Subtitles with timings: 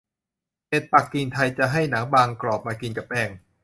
[0.67, 3.29] เป็ดปักกิ่งไทยจะให้หนังบางกรอบมากินกับแป้ง